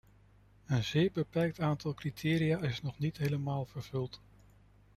Een 0.65 0.83
zeer 0.83 1.11
beperkt 1.11 1.59
aantal 1.59 1.93
criteria 1.93 2.59
is 2.61 2.81
nog 2.81 2.99
niet 2.99 3.17
helemaal 3.17 3.65
vervuld. 3.65 4.19